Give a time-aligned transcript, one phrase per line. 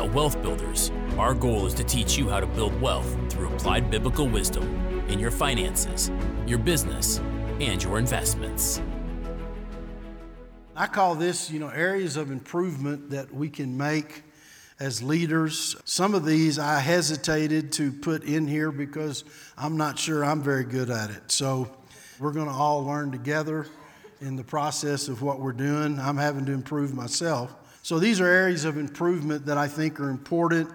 [0.00, 3.90] At Wealth Builders, our goal is to teach you how to build wealth through applied
[3.90, 4.64] biblical wisdom
[5.08, 6.10] in your finances,
[6.46, 7.18] your business,
[7.60, 8.80] and your investments.
[10.74, 14.22] I call this, you know, areas of improvement that we can make
[14.78, 15.76] as leaders.
[15.84, 19.24] Some of these I hesitated to put in here because
[19.58, 21.30] I'm not sure I'm very good at it.
[21.30, 21.70] So
[22.18, 23.66] we're going to all learn together
[24.22, 26.00] in the process of what we're doing.
[26.00, 27.54] I'm having to improve myself.
[27.82, 30.70] So these are areas of improvement that I think are important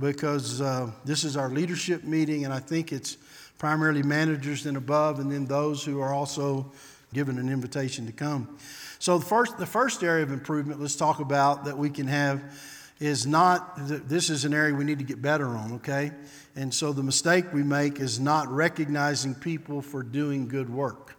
[0.00, 3.16] because uh, this is our leadership meeting, and I think it's
[3.58, 6.70] primarily managers and above, and then those who are also
[7.12, 8.58] given an invitation to come.
[8.98, 12.42] So the first, the first area of improvement, let's talk about that we can have
[13.00, 16.10] is not, this is an area we need to get better on, okay?
[16.56, 21.14] And so the mistake we make is not recognizing people for doing good work.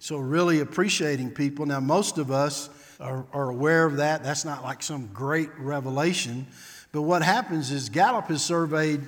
[0.00, 1.64] So, really appreciating people.
[1.64, 2.68] Now, most of us
[3.04, 4.24] are, are aware of that.
[4.24, 6.46] That's not like some great revelation.
[6.90, 9.02] But what happens is Gallup has surveyed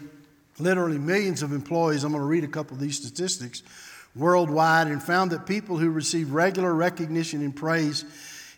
[0.58, 2.04] literally millions of employees.
[2.04, 3.62] I'm going to read a couple of these statistics
[4.14, 8.04] worldwide and found that people who receive regular recognition and praise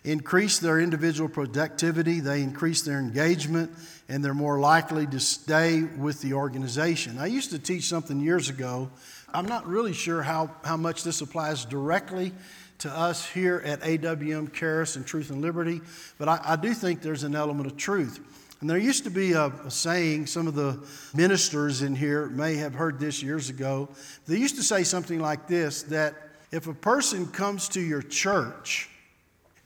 [0.03, 3.71] increase their individual productivity, they increase their engagement,
[4.07, 7.17] and they're more likely to stay with the organization.
[7.17, 8.89] I used to teach something years ago.
[9.33, 12.31] I'm not really sure how, how much this applies directly
[12.79, 15.81] to us here at AWM, Charis, and Truth and Liberty,
[16.17, 18.19] but I, I do think there's an element of truth.
[18.61, 20.79] And there used to be a, a, saying, some of the
[21.13, 23.89] ministers in here may have heard this years ago.
[24.27, 26.13] They used to say something like this that
[26.51, 28.89] if a person comes to your church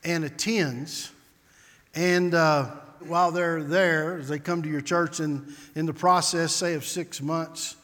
[0.03, 1.11] and attends,
[1.95, 2.65] and uh,
[2.99, 6.85] while they're there, as they come to your church, and in the process, say, of
[6.85, 7.75] six months,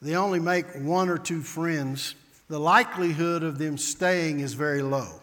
[0.00, 2.14] they only make one or two friends,
[2.48, 5.20] the likelihood of them staying is very low.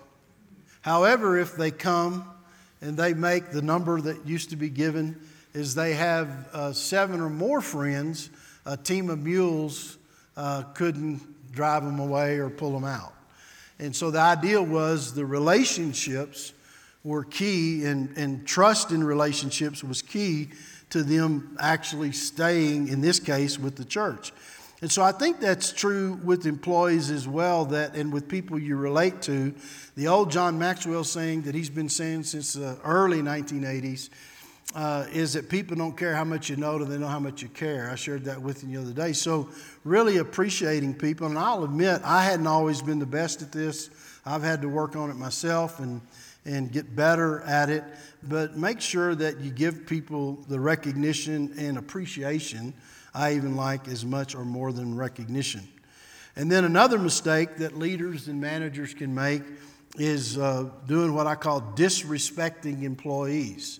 [0.81, 2.29] However, if they come
[2.81, 5.19] and they make the number that used to be given,
[5.53, 8.29] is they have uh, seven or more friends,
[8.65, 9.97] a team of mules
[10.35, 11.21] uh, couldn't
[11.53, 13.13] drive them away or pull them out.
[13.79, 16.53] And so the idea was the relationships
[17.03, 20.49] were key, and, and trust in relationships was key
[20.89, 24.33] to them actually staying, in this case, with the church.
[24.81, 28.75] And so I think that's true with employees as well, that and with people you
[28.75, 29.53] relate to.
[29.95, 34.09] The old John Maxwell saying that he's been saying since the early 1980s
[34.75, 37.41] uh, is that people don't care how much you know till they know how much
[37.41, 37.89] you care.
[37.89, 39.13] I shared that with you the other day.
[39.13, 39.49] So,
[39.85, 41.27] really appreciating people.
[41.27, 43.89] And I'll admit, I hadn't always been the best at this.
[44.25, 46.01] I've had to work on it myself and,
[46.45, 47.83] and get better at it.
[48.23, 52.73] But make sure that you give people the recognition and appreciation.
[53.13, 55.67] I even like as much or more than recognition.
[56.35, 59.41] And then another mistake that leaders and managers can make
[59.97, 63.79] is uh, doing what I call disrespecting employees.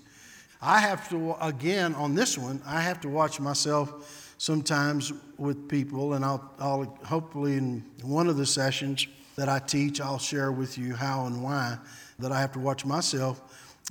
[0.62, 6.14] I have to, again, on this one, I have to watch myself sometimes with people,
[6.14, 9.06] and I'll, I'll hopefully in one of the sessions
[9.36, 11.78] that I teach, I'll share with you how and why
[12.20, 13.42] that I have to watch myself.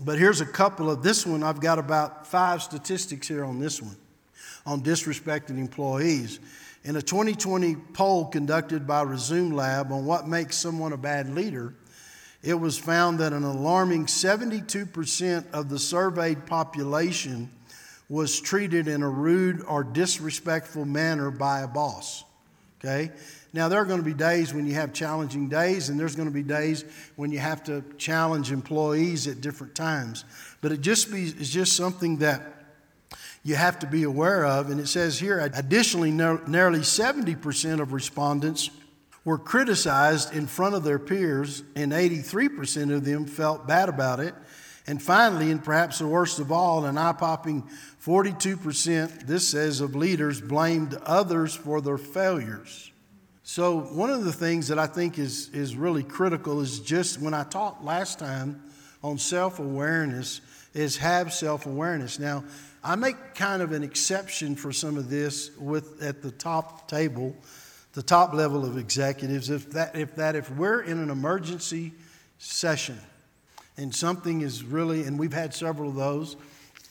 [0.03, 1.43] But here's a couple of this one.
[1.43, 3.97] I've got about five statistics here on this one
[4.67, 6.41] on disrespecting employees.
[6.85, 11.75] In a 2020 poll conducted by Resume Lab on what makes someone a bad leader,
[12.43, 17.51] it was found that an alarming 72% of the surveyed population
[18.11, 22.25] was treated in a rude or disrespectful manner by a boss.
[22.79, 23.11] Okay?
[23.55, 26.27] Now, there are going to be days when you have challenging days, and there's going
[26.27, 26.85] to be days
[27.15, 30.25] when you have to challenge employees at different times.
[30.61, 32.43] But it just be, it's just something that
[33.45, 34.71] you have to be aware of.
[34.71, 38.71] And it says here additionally, nearly 70% of respondents
[39.25, 44.35] were criticized in front of their peers, and 83% of them felt bad about it.
[44.89, 47.63] And finally, and perhaps the worst of all, an eye popping
[48.05, 52.91] 42%, this says, of leaders blamed others for their failures.
[53.47, 57.35] So, one of the things that I think is, is really critical is just when
[57.35, 58.63] I talked last time
[59.03, 60.41] on self awareness,
[60.73, 62.19] is have self awareness.
[62.19, 62.45] Now,
[62.83, 67.37] I make kind of an exception for some of this with at the top table
[67.95, 71.93] the top level of executives, if that, if that, if we're in an emergency
[72.39, 72.99] session
[73.77, 76.37] and something is really, and we've had several of those,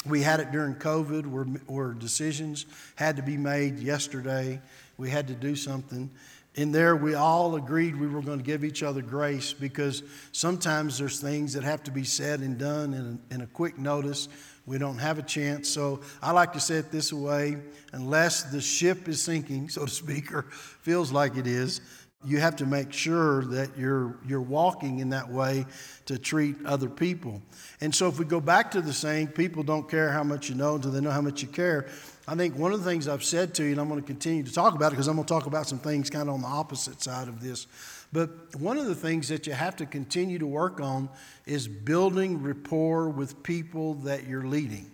[0.05, 2.65] We had it during COVID where, where decisions
[2.95, 4.59] had to be made yesterday.
[4.97, 6.09] We had to do something.
[6.55, 10.99] In there, we all agreed we were going to give each other grace because sometimes
[10.99, 14.29] there's things that have to be said and done in in a quick notice.
[14.65, 15.67] We don't have a chance.
[15.67, 17.57] So I like to say it this way
[17.91, 21.81] unless the ship is sinking, so to speak, or feels like it is,
[22.25, 25.65] you have to make sure that you're, you're walking in that way
[26.05, 27.41] to treat other people.
[27.81, 30.55] And so if we go back to the saying, people don't care how much you
[30.55, 31.87] know until they know how much you care.
[32.25, 34.43] I think one of the things I've said to you, and I'm going to continue
[34.43, 36.41] to talk about it because I'm going to talk about some things kind of on
[36.41, 37.67] the opposite side of this.
[38.13, 41.09] But one of the things that you have to continue to work on
[41.45, 44.89] is building rapport with people that you're leading.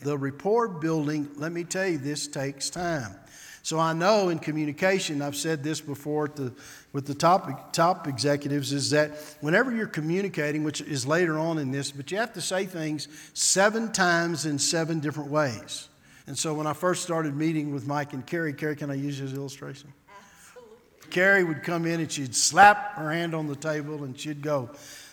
[0.00, 3.14] The rapport building, let me tell you, this takes time.
[3.62, 6.54] So I know in communication, I've said this before the,
[6.94, 9.10] with the top, top executives, is that
[9.42, 13.06] whenever you're communicating, which is later on in this, but you have to say things
[13.34, 15.89] seven times in seven different ways.
[16.30, 19.18] And so when I first started meeting with Mike and Carrie, Carrie, can I use
[19.18, 19.92] his illustration?
[20.08, 21.10] Absolutely.
[21.10, 24.70] Carrie would come in and she'd slap her hand on the table and she'd go,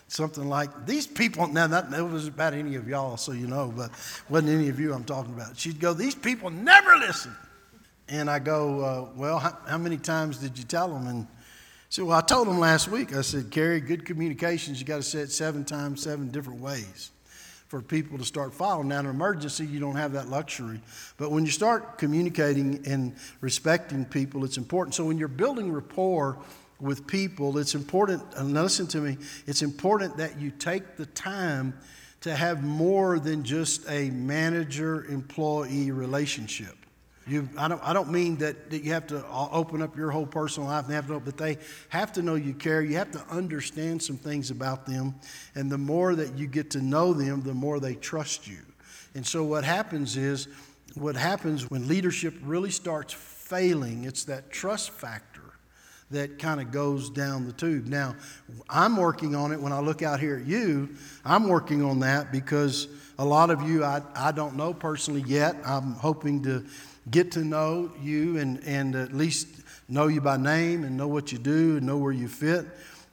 [0.07, 3.73] something like these people now that, that was about any of y'all so you know
[3.75, 3.91] but
[4.29, 7.35] wasn't any of you i'm talking about she'd go these people never listen
[8.09, 11.07] and I go, uh, Well, how, how, many times did you tell them?
[11.07, 11.27] And
[11.89, 13.13] she said, Well, I told them last week.
[13.13, 17.11] I said, Carrie, good communications, you got to say it seven times, seven different ways
[17.67, 18.87] for people to start following.
[18.87, 20.79] Now, in an emergency, you don't have that luxury.
[21.17, 24.95] But when you start communicating and respecting people, it's important.
[24.95, 26.37] So when you're building rapport,
[26.79, 31.05] with people, it's important, uh, and listen to me, it's important that you take the
[31.07, 31.73] time
[32.21, 36.75] to have more than just a manager employee relationship.
[37.27, 40.11] You, I, don't, I don't mean that, that you have to uh, open up your
[40.11, 41.57] whole personal life and have to know, but they
[41.89, 42.81] have to know you care.
[42.81, 45.15] You have to understand some things about them.
[45.53, 48.59] And the more that you get to know them, the more they trust you.
[49.13, 50.47] And so what happens is,
[50.95, 55.41] what happens when leadership really starts failing, it's that trust factor
[56.09, 57.87] that kind of goes down the tube.
[57.87, 58.15] Now,
[58.69, 60.95] I'm working on it when I look out here at you.
[61.25, 62.87] I'm working on that because
[63.19, 65.57] a lot of you I, I don't know personally yet.
[65.65, 66.65] I'm hoping to
[67.11, 69.47] get to know you and, and at least
[69.87, 72.65] know you by name and know what you do and know where you fit.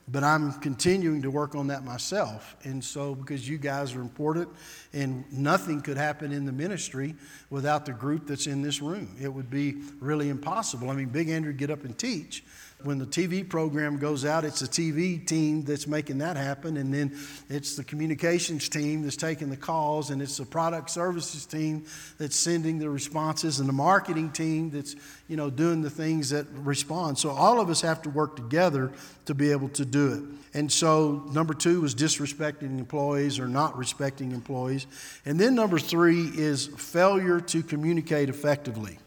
[0.07, 2.55] But I'm continuing to work on that myself.
[2.63, 4.49] And so, because you guys are important,
[4.93, 7.15] and nothing could happen in the ministry
[7.49, 9.15] without the group that's in this room.
[9.19, 10.91] It would be really impossible.
[10.91, 12.43] I mean, Big Andrew get up and teach,
[12.83, 16.93] when the TV program goes out, it's the TV team that's making that happen, and
[16.93, 17.17] then
[17.49, 21.85] it's the communications team that's taking the calls, and it's the product services team
[22.17, 24.95] that's sending the responses, and the marketing team that's
[25.27, 27.17] you know doing the things that respond.
[27.17, 28.91] So all of us have to work together
[29.25, 30.57] to be able to do it.
[30.57, 34.85] And so number two is disrespecting employees or not respecting employees,
[35.25, 38.99] and then number three is failure to communicate effectively.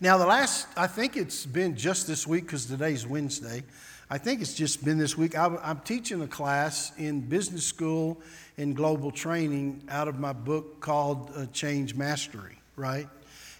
[0.00, 3.64] Now, the last, I think it's been just this week because today's Wednesday.
[4.08, 5.36] I think it's just been this week.
[5.36, 8.22] I'm teaching a class in business school
[8.58, 13.08] and global training out of my book called uh, Change Mastery, right?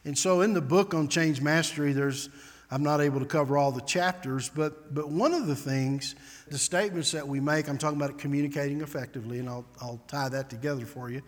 [0.04, 2.28] And so in the book on Change Mastery, there's,
[2.70, 6.14] I'm not able to cover all the chapters, but, but one of the things,
[6.52, 10.50] the statements that we make, I'm talking about communicating effectively, and I'll, I'll tie that
[10.50, 11.20] together for you,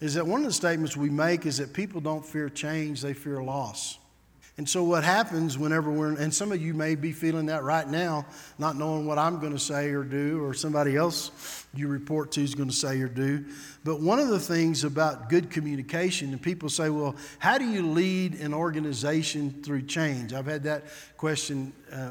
[0.00, 3.12] is that one of the statements we make is that people don't fear change, they
[3.12, 3.98] fear loss.
[4.58, 7.88] And so, what happens whenever we're, and some of you may be feeling that right
[7.88, 8.26] now,
[8.58, 12.42] not knowing what I'm going to say or do, or somebody else you report to
[12.42, 13.46] is going to say or do.
[13.82, 17.82] But one of the things about good communication, and people say, well, how do you
[17.82, 20.34] lead an organization through change?
[20.34, 20.84] I've had that
[21.16, 21.72] question.
[21.90, 22.10] Uh,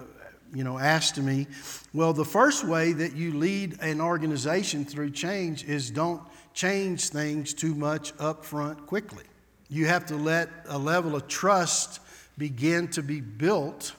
[0.53, 1.47] you know, asked to me,
[1.93, 6.21] well, the first way that you lead an organization through change is don't
[6.53, 9.23] change things too much up front quickly.
[9.69, 12.01] You have to let a level of trust
[12.41, 13.93] begin to be built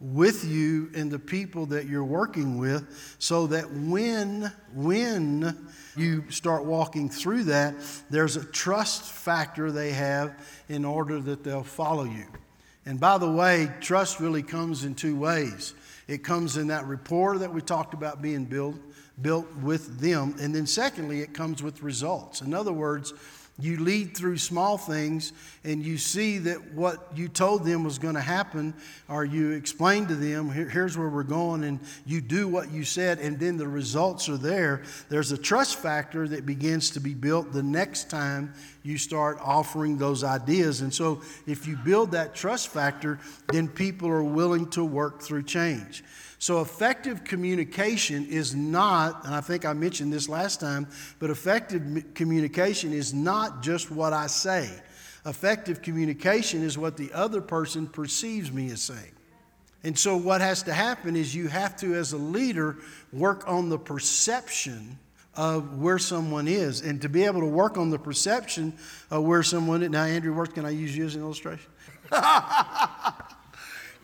[0.00, 5.56] with you and the people that you're working with so that when when
[5.96, 7.72] you start walking through that
[8.10, 10.34] there's a trust factor they have
[10.68, 12.26] in order that they'll follow you.
[12.84, 15.72] And by the way trust really comes in two ways.
[16.08, 18.74] It comes in that rapport that we talked about being built
[19.22, 22.40] built with them and then secondly it comes with results.
[22.40, 23.14] In other words
[23.58, 25.32] you lead through small things
[25.62, 28.74] and you see that what you told them was going to happen,
[29.08, 32.82] or you explain to them, Here, here's where we're going, and you do what you
[32.84, 34.82] said, and then the results are there.
[35.08, 39.96] There's a trust factor that begins to be built the next time you start offering
[39.96, 40.82] those ideas.
[40.82, 43.18] And so, if you build that trust factor,
[43.50, 46.04] then people are willing to work through change.
[46.38, 50.86] So, effective communication is not, and I think I mentioned this last time,
[51.18, 54.70] but effective communication is not just what I say.
[55.24, 59.12] Effective communication is what the other person perceives me as saying.
[59.82, 62.76] And so, what has to happen is you have to, as a leader,
[63.14, 64.98] work on the perception
[65.36, 66.80] of where someone is.
[66.80, 68.72] And to be able to work on the perception
[69.10, 69.90] of where someone is.
[69.90, 71.70] Now, Andrew, where can I use you as an illustration?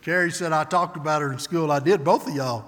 [0.01, 1.71] Carrie said I talked about her in school.
[1.71, 2.65] I did, both of y'all.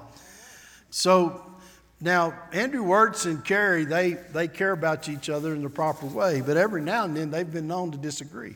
[0.89, 1.53] So
[2.00, 6.41] now, Andrew Wirtz and Carrie, they, they care about each other in the proper way,
[6.41, 8.55] but every now and then they've been known to disagree.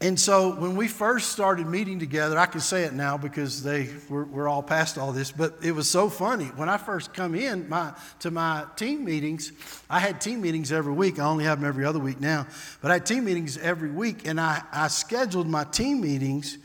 [0.00, 3.88] And so when we first started meeting together, I can say it now because they
[4.08, 6.46] we're, we're, all past all this, but it was so funny.
[6.46, 9.52] When I first come in my, to my team meetings,
[9.88, 11.20] I had team meetings every week.
[11.20, 12.46] I only have them every other week now,
[12.82, 16.58] but I had team meetings every week, and I, I scheduled my team meetings,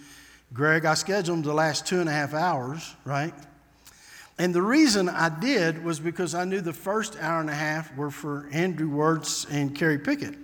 [0.52, 3.34] Greg, I scheduled them to last two and a half hours, right?
[4.40, 7.96] And the reason I did was because I knew the first hour and a half
[7.96, 10.36] were for Andrew Wirtz and Carrie Pickett.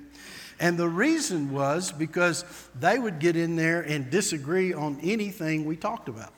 [0.60, 2.46] And the reason was because
[2.80, 6.34] they would get in there and disagree on anything we talked about.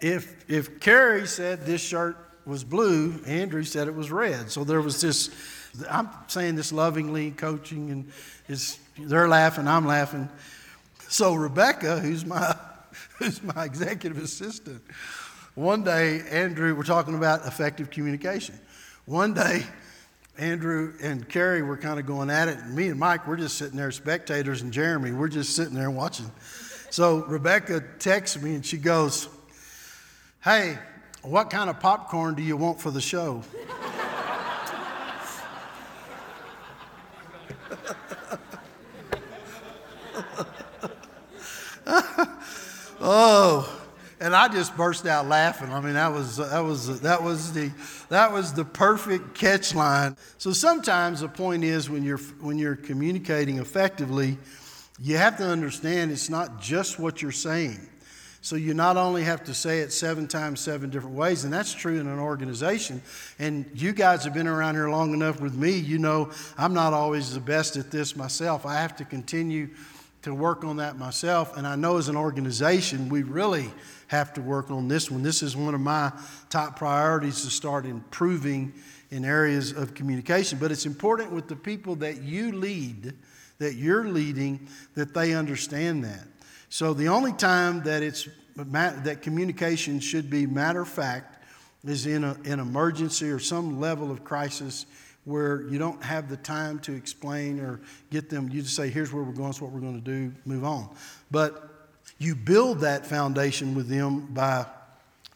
[0.00, 4.50] If, if Carrie said this shirt was blue, Andrew said it was red.
[4.50, 5.30] So there was this,
[5.88, 8.12] I'm saying this lovingly, coaching, and
[8.48, 10.28] is they're laughing, I'm laughing.
[11.08, 12.54] So Rebecca, who's my,
[13.18, 14.82] who's my executive assistant,
[15.54, 18.58] one day, Andrew, we're talking about effective communication.
[19.06, 19.64] One day,
[20.36, 23.56] Andrew and Carrie were kind of going at it, and me and Mike, we're just
[23.56, 26.30] sitting there, spectators, and Jeremy, we're just sitting there watching.
[26.90, 29.28] So Rebecca texts me and she goes,
[30.42, 30.78] Hey,
[31.22, 33.42] what kind of popcorn do you want for the show?
[43.00, 43.73] oh,
[44.34, 45.72] and I just burst out laughing.
[45.72, 47.70] I mean, that was that was that was the
[48.08, 50.16] that was the perfect catch line.
[50.38, 54.36] So sometimes the point is when you're when you're communicating effectively,
[55.00, 57.78] you have to understand it's not just what you're saying.
[58.40, 61.72] So you not only have to say it seven times, seven different ways, and that's
[61.72, 63.02] true in an organization.
[63.38, 65.78] And you guys have been around here long enough with me.
[65.78, 68.66] You know I'm not always the best at this myself.
[68.66, 69.70] I have to continue
[70.24, 71.56] to work on that myself.
[71.56, 73.70] And I know as an organization, we really
[74.08, 75.22] have to work on this one.
[75.22, 76.12] This is one of my
[76.48, 78.72] top priorities to start improving
[79.10, 80.58] in areas of communication.
[80.58, 83.12] But it's important with the people that you lead,
[83.58, 86.26] that you're leading, that they understand that.
[86.70, 91.44] So the only time that it's that communication should be matter of fact
[91.84, 94.86] is in a, an emergency or some level of crisis
[95.24, 98.48] where you don't have the time to explain or get them.
[98.50, 99.48] You just say, "Here's where we're going.
[99.48, 100.32] That's what we're going to do.
[100.44, 100.88] Move on."
[101.30, 101.70] But
[102.18, 104.66] you build that foundation with them by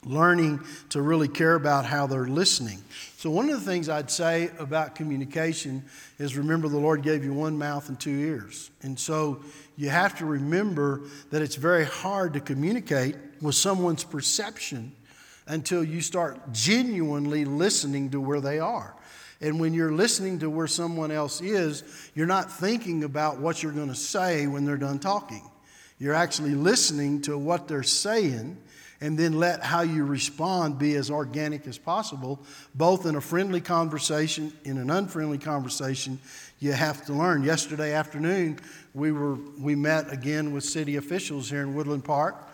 [0.05, 2.83] learning to really care about how they're listening.
[3.17, 5.85] So, one of the things I'd say about communication
[6.19, 8.71] is remember the Lord gave you one mouth and two ears.
[8.83, 9.43] And so,
[9.77, 14.93] you have to remember that it's very hard to communicate with someone's perception
[15.47, 18.95] until you start genuinely listening to where they are.
[19.41, 23.73] And when you're listening to where someone else is, you're not thinking about what you're
[23.73, 25.49] going to say when they're done talking.
[25.99, 28.57] You're actually listening to what they're saying
[29.01, 32.41] and then let how you respond be as organic as possible,
[32.75, 36.19] both in a friendly conversation, in an unfriendly conversation.
[36.59, 37.45] You have to learn.
[37.45, 38.59] Yesterday afternoon,
[38.95, 42.49] we, were, we met again with city officials here in Woodland Park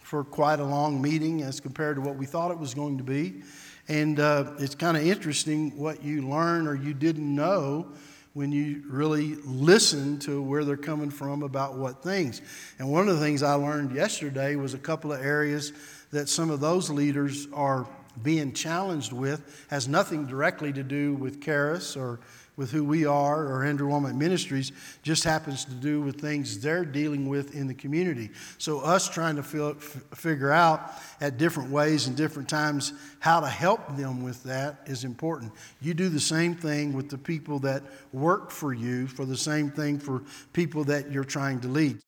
[0.00, 3.04] for quite a long meeting as compared to what we thought it was going to
[3.04, 3.42] be.
[3.90, 7.88] And uh, it's kind of interesting what you learn or you didn't know
[8.34, 12.40] when you really listen to where they're coming from about what things.
[12.78, 15.72] And one of the things I learned yesterday was a couple of areas
[16.12, 17.84] that some of those leaders are
[18.22, 22.20] being challenged with has nothing directly to do with Charis or
[22.60, 24.70] with who we are or Andrew Wommack Ministries
[25.02, 28.28] just happens to do with things they're dealing with in the community.
[28.58, 33.40] So, us trying to feel, f- figure out at different ways and different times how
[33.40, 35.52] to help them with that is important.
[35.80, 39.70] You do the same thing with the people that work for you, for the same
[39.70, 41.98] thing for people that you're trying to lead.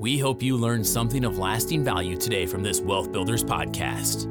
[0.00, 4.28] We hope you learned something of lasting value today from this Wealth Builders podcast.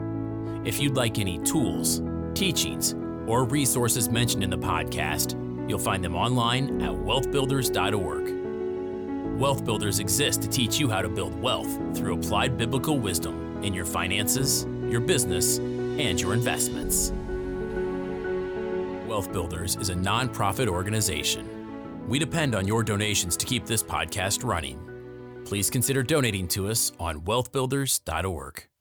[0.67, 2.01] If you'd like any tools,
[2.33, 2.95] teachings,
[3.27, 5.39] or resources mentioned in the podcast,
[5.69, 9.39] you'll find them online at wealthbuilders.org.
[9.39, 13.73] Wealth Builders exists to teach you how to build wealth through applied biblical wisdom in
[13.73, 17.11] your finances, your business, and your investments.
[19.07, 22.07] Wealth Builders is a nonprofit organization.
[22.07, 24.79] We depend on your donations to keep this podcast running.
[25.45, 28.72] Please consider donating to us on wealthbuilders.org.